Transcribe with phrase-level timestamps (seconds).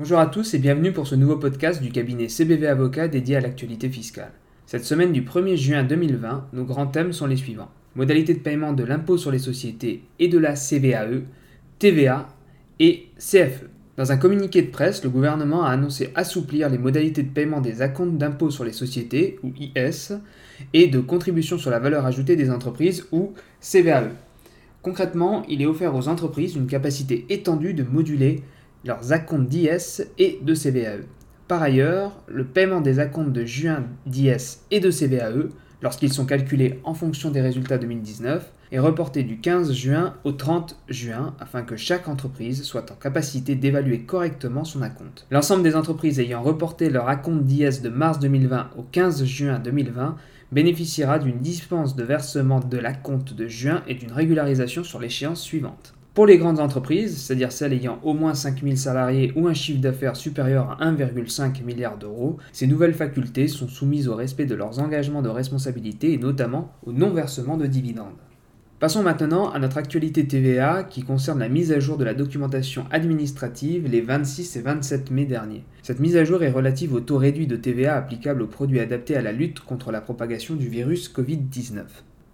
[0.00, 3.40] Bonjour à tous et bienvenue pour ce nouveau podcast du cabinet CBV Avocat dédié à
[3.42, 4.32] l'actualité fiscale.
[4.64, 7.68] Cette semaine du 1er juin 2020, nos grands thèmes sont les suivants.
[7.96, 11.24] Modalité de paiement de l'impôt sur les sociétés et de la CVAE,
[11.78, 12.34] TVA
[12.78, 13.66] et CFE.
[13.98, 17.82] Dans un communiqué de presse, le gouvernement a annoncé assouplir les modalités de paiement des
[17.82, 20.14] acomptes d'impôt sur les sociétés, ou IS,
[20.72, 24.12] et de contribution sur la valeur ajoutée des entreprises, ou CVAE.
[24.80, 28.42] Concrètement, il est offert aux entreprises une capacité étendue de moduler
[28.84, 31.04] leurs acomptes d'IS et de CVAE.
[31.48, 35.48] Par ailleurs, le paiement des acomptes de juin d'IS et de CVAE,
[35.82, 40.78] lorsqu'ils sont calculés en fonction des résultats 2019, est reporté du 15 juin au 30
[40.88, 45.26] juin afin que chaque entreprise soit en capacité d'évaluer correctement son acompte.
[45.30, 50.16] L'ensemble des entreprises ayant reporté leur acompte d'IS de mars 2020 au 15 juin 2020
[50.52, 55.94] bénéficiera d'une dispense de versement de l'acompte de juin et d'une régularisation sur l'échéance suivante.
[56.12, 60.16] Pour les grandes entreprises, c'est-à-dire celles ayant au moins 5000 salariés ou un chiffre d'affaires
[60.16, 65.22] supérieur à 1,5 milliard d'euros, ces nouvelles facultés sont soumises au respect de leurs engagements
[65.22, 68.18] de responsabilité et notamment au non-versement de dividendes.
[68.80, 72.86] Passons maintenant à notre actualité TVA qui concerne la mise à jour de la documentation
[72.90, 75.62] administrative les 26 et 27 mai dernier.
[75.82, 79.16] Cette mise à jour est relative au taux réduit de TVA applicable aux produits adaptés
[79.16, 81.84] à la lutte contre la propagation du virus Covid-19.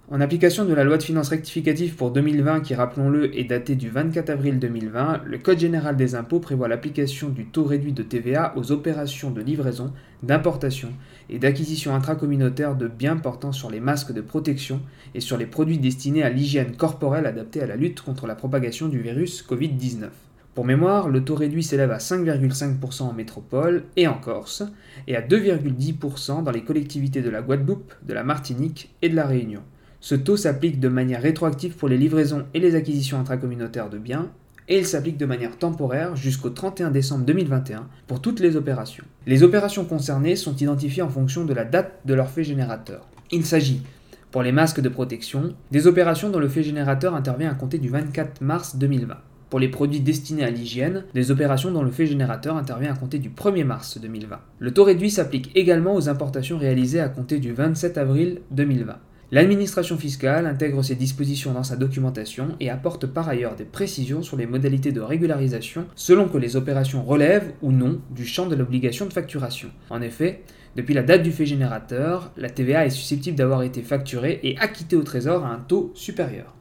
[0.09, 3.91] En application de la loi de finances rectificative pour 2020 qui, rappelons-le, est datée du
[3.91, 8.53] 24 avril 2020, le Code général des impôts prévoit l'application du taux réduit de TVA
[8.55, 10.91] aux opérations de livraison, d'importation
[11.29, 14.81] et d'acquisition intracommunautaire de biens portant sur les masques de protection
[15.17, 18.87] et sur les produits destinés à l'hygiène corporelle adaptés à la lutte contre la propagation
[18.87, 20.11] du virus Covid-19.
[20.55, 24.63] Pour mémoire, le taux réduit s'élève à 5,5% en métropole et en Corse,
[25.09, 29.27] et à 2,10% dans les collectivités de la Guadeloupe, de la Martinique et de la
[29.27, 29.63] Réunion.
[30.09, 34.31] Ce taux s'applique de manière rétroactive pour les livraisons et les acquisitions intracommunautaires de biens,
[34.69, 39.03] et il s'applique de manière temporaire jusqu'au 31 décembre 2021 pour toutes les opérations.
[39.27, 43.09] Les opérations concernées sont identifiées en fonction de la date de leur fait générateur.
[43.33, 43.83] Il s'agit,
[44.31, 47.89] pour les masques de protection, des opérations dont le fait générateur intervient à compter du
[47.89, 49.17] 24 mars 2020.
[49.51, 53.19] Pour les produits destinés à l'hygiène, des opérations dont le fait générateur intervient à compter
[53.19, 54.39] du 1er mars 2020.
[54.61, 58.99] Le taux réduit s'applique également aux importations réalisées à compter du 27 avril 2020.
[59.33, 64.37] L'administration fiscale intègre ces dispositions dans sa documentation et apporte par ailleurs des précisions sur
[64.37, 69.05] les modalités de régularisation selon que les opérations relèvent ou non du champ de l'obligation
[69.05, 69.69] de facturation.
[69.91, 70.45] En effet,
[70.77, 74.95] depuis la date du fait générateur, la TVA est susceptible d'avoir été facturée et acquittée
[74.95, 76.55] au Trésor à un taux supérieur.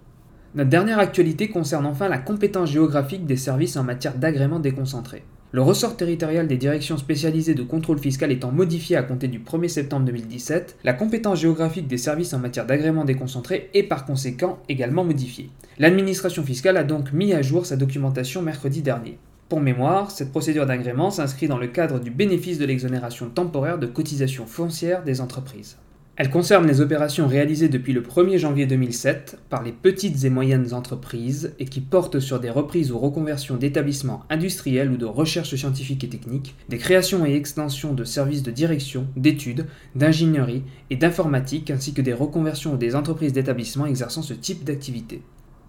[0.55, 5.23] Notre dernière actualité concerne enfin la compétence géographique des services en matière d'agrément déconcentré.
[5.51, 9.69] Le ressort territorial des directions spécialisées de contrôle fiscal étant modifié à compter du 1er
[9.69, 15.05] septembre 2017, la compétence géographique des services en matière d'agrément déconcentré est par conséquent également
[15.05, 15.49] modifiée.
[15.77, 19.17] L'administration fiscale a donc mis à jour sa documentation mercredi dernier.
[19.47, 23.85] Pour mémoire, cette procédure d'agrément s'inscrit dans le cadre du bénéfice de l'exonération temporaire de
[23.85, 25.77] cotisation foncière des entreprises.
[26.17, 30.73] Elle concerne les opérations réalisées depuis le 1er janvier 2007 par les petites et moyennes
[30.73, 36.05] entreprises et qui portent sur des reprises ou reconversions d'établissements industriels ou de recherche scientifique
[36.05, 39.65] et technique, des créations et extensions de services de direction, d'études,
[39.95, 45.21] d'ingénierie et d'informatique ainsi que des reconversions des entreprises d'établissements exerçant ce type d'activité.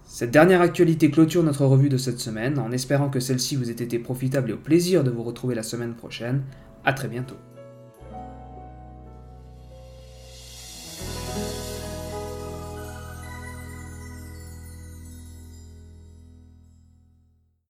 [0.05, 3.73] Cette dernière actualité clôture notre revue de cette semaine en espérant que celle-ci vous ait
[3.73, 6.43] été profitable et au plaisir de vous retrouver la semaine prochaine.
[6.85, 7.35] A très bientôt.